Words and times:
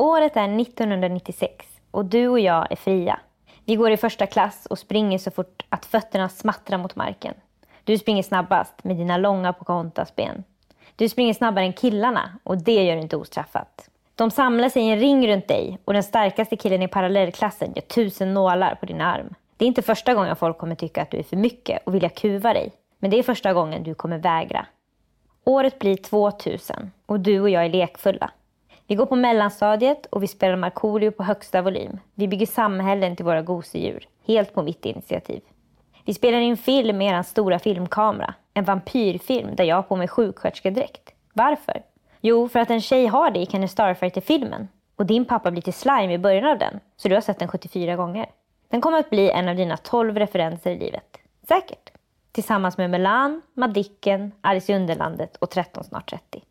Året 0.00 0.36
är 0.36 0.60
1996 0.60 1.66
och 1.90 2.04
du 2.04 2.28
och 2.28 2.40
jag 2.40 2.72
är 2.72 2.76
fria. 2.76 3.20
Vi 3.64 3.76
går 3.76 3.90
i 3.90 3.96
första 3.96 4.26
klass 4.26 4.66
och 4.66 4.78
springer 4.78 5.18
så 5.18 5.30
fort 5.30 5.62
att 5.68 5.86
fötterna 5.86 6.28
smattrar 6.28 6.78
mot 6.78 6.96
marken. 6.96 7.34
Du 7.84 7.98
springer 7.98 8.22
snabbast 8.22 8.84
med 8.84 8.96
dina 8.96 9.16
långa 9.16 9.52
Pocahontas-ben. 9.52 10.44
Du 10.96 11.08
springer 11.08 11.34
snabbare 11.34 11.64
än 11.64 11.72
killarna 11.72 12.30
och 12.42 12.58
det 12.58 12.84
gör 12.84 12.96
du 12.96 13.02
inte 13.02 13.16
ostraffat. 13.16 13.88
De 14.14 14.30
samlar 14.30 14.68
sig 14.68 14.82
i 14.82 14.90
en 14.90 15.00
ring 15.00 15.28
runt 15.28 15.48
dig 15.48 15.78
och 15.84 15.92
den 15.92 16.02
starkaste 16.02 16.56
killen 16.56 16.82
i 16.82 16.88
parallellklassen 16.88 17.72
gör 17.76 17.82
tusen 17.82 18.34
nålar 18.34 18.74
på 18.74 18.86
din 18.86 19.00
arm. 19.00 19.34
Det 19.56 19.64
är 19.64 19.68
inte 19.68 19.82
första 19.82 20.14
gången 20.14 20.36
folk 20.36 20.58
kommer 20.58 20.74
tycka 20.74 21.02
att 21.02 21.10
du 21.10 21.18
är 21.18 21.22
för 21.22 21.36
mycket 21.36 21.86
och 21.86 21.94
vilja 21.94 22.08
kuva 22.08 22.52
dig. 22.52 22.72
Men 22.98 23.10
det 23.10 23.18
är 23.18 23.22
första 23.22 23.52
gången 23.52 23.82
du 23.82 23.94
kommer 23.94 24.18
vägra. 24.18 24.66
Året 25.44 25.78
blir 25.78 25.96
2000 25.96 26.90
och 27.06 27.20
du 27.20 27.40
och 27.40 27.50
jag 27.50 27.64
är 27.64 27.68
lekfulla. 27.68 28.30
Vi 28.90 28.96
går 28.96 29.06
på 29.06 29.16
mellanstadiet 29.16 30.06
och 30.06 30.22
vi 30.22 30.26
spelar 30.26 30.56
Markoolio 30.56 31.10
på 31.10 31.22
högsta 31.22 31.62
volym. 31.62 31.98
Vi 32.14 32.28
bygger 32.28 32.46
samhällen 32.46 33.16
till 33.16 33.24
våra 33.24 33.42
gosedjur, 33.42 34.08
helt 34.26 34.54
på 34.54 34.62
mitt 34.62 34.86
initiativ. 34.86 35.40
Vi 36.04 36.14
spelar 36.14 36.38
in 36.38 36.56
film 36.56 36.98
med 36.98 37.18
er 37.18 37.22
stora 37.22 37.58
filmkamera. 37.58 38.34
En 38.54 38.64
vampyrfilm 38.64 39.56
där 39.56 39.64
jag 39.64 39.76
har 39.76 39.82
på 39.82 39.96
mig 39.96 40.08
sjuksköterskedräkt. 40.08 41.14
Varför? 41.32 41.82
Jo, 42.20 42.48
för 42.48 42.60
att 42.60 42.70
en 42.70 42.80
tjej 42.80 43.06
har 43.06 43.30
det 43.30 43.40
i 43.40 43.46
Kenny 43.46 43.68
Starfighter-filmen. 43.68 44.68
Och 44.96 45.06
din 45.06 45.24
pappa 45.24 45.50
blir 45.50 45.62
till 45.62 45.74
slime 45.74 46.12
i 46.12 46.18
början 46.18 46.50
av 46.50 46.58
den, 46.58 46.80
så 46.96 47.08
du 47.08 47.14
har 47.14 47.22
sett 47.22 47.38
den 47.38 47.48
74 47.48 47.96
gånger. 47.96 48.26
Den 48.68 48.80
kommer 48.80 48.98
att 48.98 49.10
bli 49.10 49.30
en 49.30 49.48
av 49.48 49.56
dina 49.56 49.76
12 49.76 50.18
referenser 50.18 50.70
i 50.70 50.78
livet. 50.78 51.16
Säkert. 51.48 51.90
Tillsammans 52.32 52.78
med 52.78 52.90
Melan, 52.90 53.42
Madicken, 53.54 54.32
Alice 54.40 54.72
i 54.72 54.76
Underlandet 54.76 55.36
och 55.36 55.50
13 55.50 55.84
snart 55.84 56.10
30. 56.10 56.42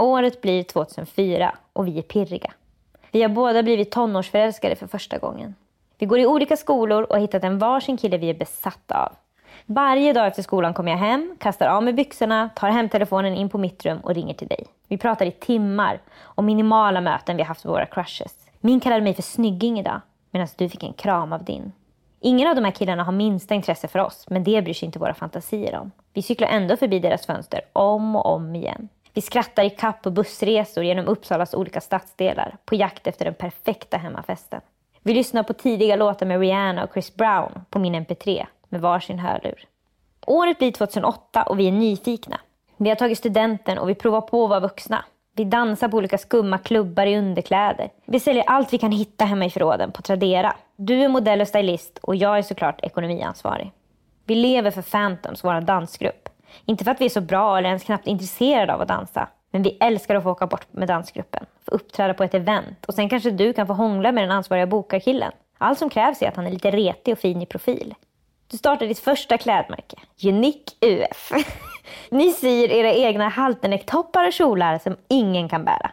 Året 0.00 0.40
blir 0.40 0.62
2004 0.62 1.54
och 1.72 1.88
vi 1.88 1.98
är 1.98 2.02
pirriga. 2.02 2.52
Vi 3.10 3.22
har 3.22 3.28
båda 3.28 3.62
blivit 3.62 3.90
tonårsförälskade 3.90 4.76
för 4.76 4.86
första 4.86 5.18
gången. 5.18 5.54
Vi 5.98 6.06
går 6.06 6.18
i 6.18 6.26
olika 6.26 6.56
skolor 6.56 7.02
och 7.02 7.14
har 7.14 7.20
hittat 7.20 7.44
en 7.44 7.58
varsin 7.58 7.96
kille 7.96 8.18
vi 8.18 8.30
är 8.30 8.34
besatta 8.34 9.04
av. 9.04 9.12
Varje 9.66 10.12
dag 10.12 10.26
efter 10.26 10.42
skolan 10.42 10.74
kommer 10.74 10.90
jag 10.90 10.98
hem, 10.98 11.36
kastar 11.40 11.68
av 11.68 11.82
mig 11.82 11.92
byxorna, 11.92 12.50
tar 12.56 12.70
hemtelefonen 12.70 13.34
in 13.34 13.48
på 13.48 13.58
mitt 13.58 13.86
rum 13.86 13.98
och 13.98 14.14
ringer 14.14 14.34
till 14.34 14.48
dig. 14.48 14.66
Vi 14.88 14.98
pratar 14.98 15.26
i 15.26 15.30
timmar 15.30 16.00
om 16.22 16.46
minimala 16.46 17.00
möten 17.00 17.36
vi 17.36 17.42
haft 17.42 17.64
med 17.64 17.72
våra 17.72 17.86
crushes. 17.86 18.34
Min 18.60 18.80
kallade 18.80 19.02
mig 19.02 19.14
för 19.14 19.22
snygging 19.22 19.80
idag, 19.80 20.00
medan 20.30 20.48
du 20.56 20.68
fick 20.68 20.82
en 20.82 20.92
kram 20.92 21.32
av 21.32 21.44
din. 21.44 21.72
Ingen 22.20 22.48
av 22.48 22.54
de 22.54 22.64
här 22.64 22.72
killarna 22.72 23.04
har 23.04 23.12
minsta 23.12 23.54
intresse 23.54 23.88
för 23.88 23.98
oss, 23.98 24.26
men 24.28 24.44
det 24.44 24.62
bryr 24.62 24.74
sig 24.74 24.86
inte 24.86 24.98
våra 24.98 25.14
fantasier 25.14 25.78
om. 25.78 25.90
Vi 26.12 26.22
cyklar 26.22 26.48
ändå 26.48 26.76
förbi 26.76 26.98
deras 26.98 27.26
fönster 27.26 27.60
om 27.72 28.16
och 28.16 28.26
om 28.26 28.54
igen. 28.54 28.88
Vi 29.14 29.20
skrattar 29.20 29.64
i 29.64 29.70
kapp 29.70 30.02
på 30.02 30.10
bussresor 30.10 30.84
genom 30.84 31.08
Uppsalas 31.08 31.54
olika 31.54 31.80
stadsdelar 31.80 32.56
på 32.64 32.74
jakt 32.74 33.06
efter 33.06 33.24
den 33.24 33.34
perfekta 33.34 33.96
hemmafesten. 33.96 34.60
Vi 35.02 35.14
lyssnar 35.14 35.42
på 35.42 35.52
tidiga 35.52 35.96
låtar 35.96 36.26
med 36.26 36.40
Rihanna 36.40 36.84
och 36.84 36.92
Chris 36.92 37.14
Brown 37.14 37.64
på 37.70 37.78
min 37.78 37.94
MP3 37.94 38.46
med 38.68 38.80
varsin 38.80 39.18
hörlur. 39.18 39.64
Året 40.26 40.58
blir 40.58 40.72
2008 40.72 41.42
och 41.42 41.58
vi 41.58 41.68
är 41.68 41.72
nyfikna. 41.72 42.40
Vi 42.76 42.88
har 42.88 42.96
tagit 42.96 43.18
studenten 43.18 43.78
och 43.78 43.88
vi 43.88 43.94
provar 43.94 44.20
på 44.20 44.44
att 44.44 44.50
vara 44.50 44.60
vuxna. 44.60 45.04
Vi 45.36 45.44
dansar 45.44 45.88
på 45.88 45.96
olika 45.96 46.18
skumma 46.18 46.58
klubbar 46.58 47.06
i 47.06 47.18
underkläder. 47.18 47.90
Vi 48.06 48.20
säljer 48.20 48.44
allt 48.46 48.72
vi 48.72 48.78
kan 48.78 48.92
hitta 48.92 49.24
hemma 49.24 49.44
i 49.44 49.50
förråden 49.50 49.92
på 49.92 50.02
Tradera. 50.02 50.56
Du 50.76 51.02
är 51.02 51.08
modell 51.08 51.40
och 51.40 51.48
stylist 51.48 51.98
och 52.02 52.16
jag 52.16 52.38
är 52.38 52.42
såklart 52.42 52.80
ekonomiansvarig. 52.82 53.72
Vi 54.24 54.34
lever 54.34 54.70
för 54.70 54.82
Phantoms, 54.82 55.44
vår 55.44 55.60
dansgrupp. 55.60 56.29
Inte 56.64 56.84
för 56.84 56.90
att 56.90 57.00
vi 57.00 57.04
är 57.04 57.08
så 57.08 57.20
bra 57.20 57.58
eller 57.58 57.68
ens 57.68 57.84
knappt 57.84 58.06
intresserade 58.06 58.74
av 58.74 58.80
att 58.80 58.88
dansa. 58.88 59.28
Men 59.50 59.62
vi 59.62 59.76
älskar 59.80 60.14
att 60.14 60.22
få 60.22 60.30
åka 60.30 60.46
bort 60.46 60.66
med 60.70 60.88
dansgruppen, 60.88 61.46
få 61.64 61.70
uppträda 61.70 62.14
på 62.14 62.24
ett 62.24 62.34
event 62.34 62.86
och 62.86 62.94
sen 62.94 63.08
kanske 63.08 63.30
du 63.30 63.52
kan 63.52 63.66
få 63.66 63.72
hångla 63.72 64.12
med 64.12 64.24
den 64.24 64.30
ansvariga 64.30 64.66
bokarkillen. 64.66 65.32
Allt 65.58 65.78
som 65.78 65.90
krävs 65.90 66.22
är 66.22 66.28
att 66.28 66.36
han 66.36 66.46
är 66.46 66.50
lite 66.50 66.70
retig 66.70 67.12
och 67.12 67.18
fin 67.18 67.42
i 67.42 67.46
profil. 67.46 67.94
Du 68.50 68.56
startar 68.58 68.86
ditt 68.86 68.98
första 68.98 69.38
klädmärke, 69.38 69.96
Unique 70.24 70.72
UF. 70.80 71.32
Ni 72.10 72.32
syr 72.32 72.70
era 72.70 72.92
egna 72.92 73.28
halternecktoppar 73.28 74.26
och 74.26 74.32
kjolar 74.32 74.78
som 74.78 74.96
ingen 75.08 75.48
kan 75.48 75.64
bära. 75.64 75.90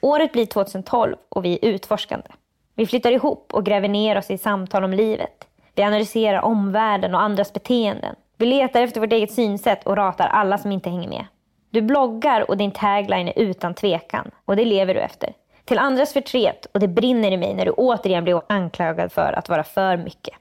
Året 0.00 0.32
blir 0.32 0.46
2012 0.46 1.16
och 1.28 1.44
vi 1.44 1.58
är 1.62 1.68
utforskande. 1.68 2.28
Vi 2.74 2.86
flyttar 2.86 3.10
ihop 3.10 3.52
och 3.52 3.64
gräver 3.64 3.88
ner 3.88 4.18
oss 4.18 4.30
i 4.30 4.38
samtal 4.38 4.84
om 4.84 4.92
livet. 4.92 5.46
Vi 5.74 5.82
analyserar 5.82 6.40
omvärlden 6.40 7.14
och 7.14 7.22
andras 7.22 7.52
beteenden. 7.52 8.16
Vi 8.42 8.46
letar 8.46 8.80
efter 8.80 9.00
vårt 9.00 9.12
eget 9.12 9.32
synsätt 9.32 9.86
och 9.86 9.96
ratar 9.96 10.26
alla 10.26 10.58
som 10.58 10.72
inte 10.72 10.90
hänger 10.90 11.08
med. 11.08 11.26
Du 11.70 11.82
bloggar 11.82 12.50
och 12.50 12.56
din 12.56 12.70
tagline 12.70 13.28
är 13.28 13.38
utan 13.38 13.74
tvekan. 13.74 14.30
Och 14.44 14.56
det 14.56 14.64
lever 14.64 14.94
du 14.94 15.00
efter. 15.00 15.32
Till 15.64 15.78
andras 15.78 16.12
förtret 16.12 16.66
och 16.74 16.80
det 16.80 16.88
brinner 16.88 17.30
i 17.30 17.36
mig 17.36 17.54
när 17.54 17.64
du 17.64 17.70
återigen 17.70 18.24
blir 18.24 18.42
anklagad 18.46 19.12
för 19.12 19.32
att 19.32 19.48
vara 19.48 19.64
för 19.64 19.96
mycket. 19.96 20.34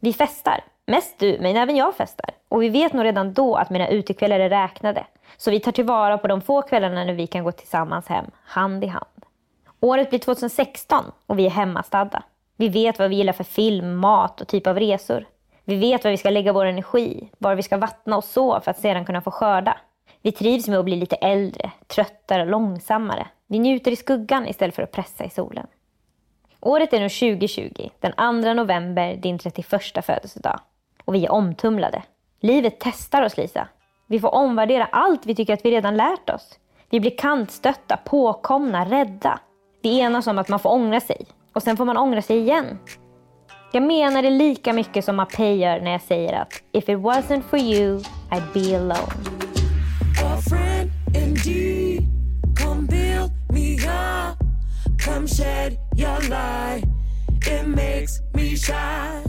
Vi 0.00 0.12
festar. 0.12 0.64
Mest 0.86 1.18
du, 1.18 1.38
men 1.40 1.56
även 1.56 1.76
jag 1.76 1.96
festar. 1.96 2.30
Och 2.48 2.62
vi 2.62 2.68
vet 2.68 2.92
nog 2.92 3.04
redan 3.04 3.32
då 3.32 3.56
att 3.56 3.70
mina 3.70 3.88
utekvällar 3.88 4.40
är 4.40 4.50
räknade. 4.50 5.06
Så 5.36 5.50
vi 5.50 5.60
tar 5.60 5.72
tillvara 5.72 6.18
på 6.18 6.28
de 6.28 6.40
få 6.40 6.62
kvällarna 6.62 7.04
när 7.04 7.14
vi 7.14 7.26
kan 7.26 7.44
gå 7.44 7.52
tillsammans 7.52 8.08
hem, 8.08 8.26
hand 8.44 8.84
i 8.84 8.86
hand. 8.86 9.24
Året 9.80 10.10
blir 10.10 10.18
2016 10.18 11.04
och 11.26 11.38
vi 11.38 11.46
är 11.46 11.50
hemmastadda. 11.50 12.22
Vi 12.56 12.68
vet 12.68 12.98
vad 12.98 13.10
vi 13.10 13.16
gillar 13.16 13.32
för 13.32 13.44
film, 13.44 13.96
mat 13.96 14.40
och 14.40 14.48
typ 14.48 14.66
av 14.66 14.78
resor. 14.78 15.26
Vi 15.64 15.76
vet 15.76 16.04
var 16.04 16.10
vi 16.10 16.16
ska 16.16 16.30
lägga 16.30 16.52
vår 16.52 16.64
energi, 16.64 17.28
var 17.38 17.54
vi 17.54 17.62
ska 17.62 17.76
vattna 17.76 18.16
och 18.16 18.24
så 18.24 18.60
för 18.60 18.70
att 18.70 18.80
sedan 18.80 19.04
kunna 19.04 19.20
få 19.20 19.30
skörda. 19.30 19.76
Vi 20.22 20.32
trivs 20.32 20.68
med 20.68 20.78
att 20.78 20.84
bli 20.84 20.96
lite 20.96 21.16
äldre, 21.16 21.70
tröttare 21.86 22.42
och 22.42 22.48
långsammare. 22.48 23.26
Vi 23.46 23.58
njuter 23.58 23.90
i 23.90 23.96
skuggan 23.96 24.48
istället 24.48 24.74
för 24.74 24.82
att 24.82 24.92
pressa 24.92 25.24
i 25.24 25.30
solen. 25.30 25.66
Året 26.60 26.92
är 26.92 27.00
nu 27.00 27.08
2020, 27.08 27.90
den 28.00 28.42
2 28.42 28.54
november, 28.54 29.16
din 29.16 29.38
31 29.38 30.04
födelsedag. 30.04 30.60
Och 31.04 31.14
vi 31.14 31.24
är 31.24 31.32
omtumlade. 31.32 32.02
Livet 32.40 32.76
testar 32.78 33.22
oss, 33.22 33.36
Lisa. 33.36 33.68
Vi 34.06 34.20
får 34.20 34.34
omvärdera 34.34 34.84
allt 34.84 35.26
vi 35.26 35.34
tycker 35.34 35.54
att 35.54 35.64
vi 35.64 35.70
redan 35.70 35.96
lärt 35.96 36.30
oss. 36.30 36.58
Vi 36.90 37.00
blir 37.00 37.16
kantstötta, 37.18 37.96
påkomna, 37.96 38.84
rädda. 38.84 39.40
Vi 39.82 40.00
enas 40.00 40.26
om 40.26 40.38
att 40.38 40.48
man 40.48 40.58
får 40.58 40.70
ångra 40.70 41.00
sig. 41.00 41.26
Och 41.52 41.62
sen 41.62 41.76
får 41.76 41.84
man 41.84 41.96
ångra 41.96 42.22
sig 42.22 42.38
igen. 42.38 42.78
Jag 43.74 43.82
menar 43.82 44.22
det 44.22 44.30
lika 44.30 44.72
mycket 44.72 45.04
som 45.04 45.16
Mapei 45.16 45.56
gör 45.56 45.80
när 45.80 45.90
jag 45.90 46.02
säger 46.02 46.32
att 46.32 46.62
if 46.72 46.88
it 46.88 46.98
wasn't 46.98 47.42
for 47.42 47.58
you, 47.58 48.00
I'd 48.30 48.52
be 48.52 48.76
alone. 48.76 49.12
A 50.24 50.40
friend 50.48 50.90
indeed. 51.14 52.04
Come 52.58 52.86
build 52.86 53.32
me 53.52 53.74
up. 53.74 54.38
Come 55.04 55.26
shed 55.28 55.78
your 55.96 56.20
light. 56.28 56.84
It 57.46 57.66
makes 57.66 58.20
me 58.34 58.56
shine. 58.56 59.24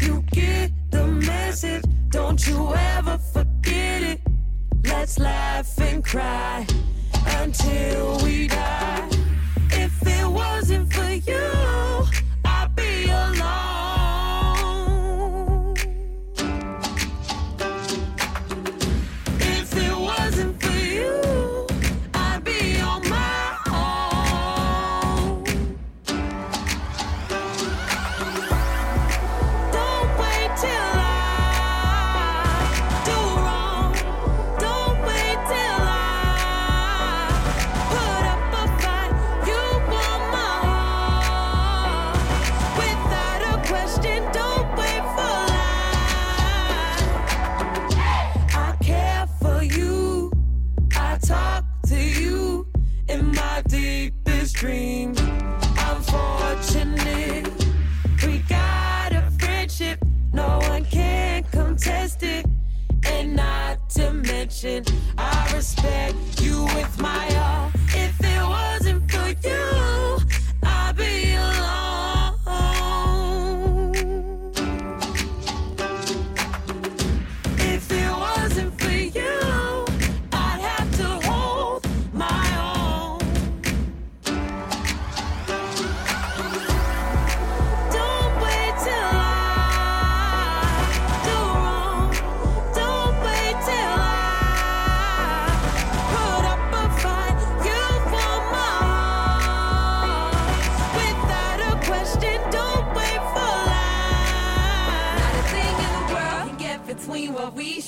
You 0.00 0.22
get 0.32 0.70
the 0.90 1.06
message. 1.06 1.84
Don't 2.10 2.48
you 2.48 2.74
ever 2.98 3.18
forget 3.32 4.02
it. 4.02 4.20
Let's 4.84 5.18
laugh 5.18 5.78
and 5.78 6.04
cry 6.04 6.66
until 7.42 8.20
we 8.24 8.46
die. 8.46 9.08
If 9.72 10.02
it 10.02 10.26
wasn't 10.26 10.92
for 10.92 11.30
you, 11.30 12.19
alone. 13.38 13.99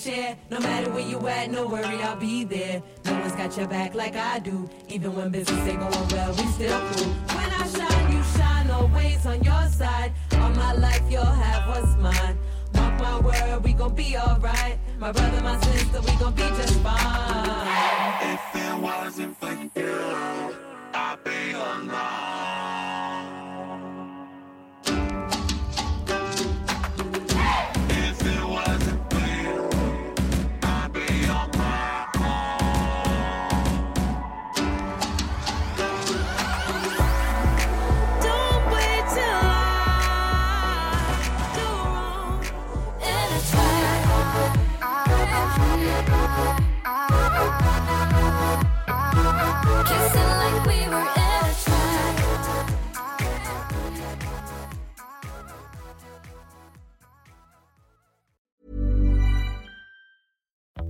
Share. 0.03 0.37
No 0.51 0.59
matter 0.61 0.91
where 0.91 1.07
you 1.07 1.19
at, 1.29 1.51
no 1.51 1.67
worry, 1.67 2.03
I'll 2.03 2.17
be 2.17 2.45
there. 2.45 2.83
No 3.05 3.13
one's 3.21 3.33
got 3.33 3.57
your 3.57 3.69
back 3.69 3.95
like 3.95 4.17
I 4.17 4.39
do. 4.41 4.69
Even 4.89 5.15
when 5.15 5.31
business 5.31 5.67
ain't 5.69 5.79
going 5.79 6.09
well, 6.09 6.33
we 6.35 6.47
still 6.47 6.81
cool. 6.91 7.13
When 7.37 7.51
I 7.61 7.67
shine, 7.69 8.13
you 8.13 8.23
shine. 8.37 8.71
Always 8.71 9.27
on 9.27 9.43
your 9.43 9.67
side. 9.69 10.13
All 10.33 10.51
my 10.51 10.73
life, 10.73 11.03
you'll 11.09 11.25
have 11.25 11.69
what's 11.69 11.95
mine. 11.97 12.39
Mark 12.75 13.01
my 13.01 13.21
word, 13.21 13.65
we 13.65 13.73
gon' 13.75 13.95
be 13.95 14.17
alright. 14.17 14.79
My 14.99 15.13
brother, 15.13 15.41
my 15.43 15.59
sister, 15.61 16.01
we 16.01 16.13
gon' 16.17 16.35
be 16.35 16.43
just 16.43 16.81
fine. 16.81 17.62